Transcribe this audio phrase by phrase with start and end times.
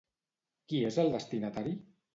[0.71, 1.81] Qui és el destinatari?